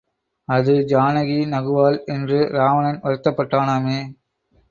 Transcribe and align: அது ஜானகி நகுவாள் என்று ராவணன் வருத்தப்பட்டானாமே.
அது 0.47 0.73
ஜானகி 0.87 1.37
நகுவாள் 1.47 1.97
என்று 2.05 2.39
ராவணன் 2.51 2.99
வருத்தப்பட்டானாமே. 3.01 3.99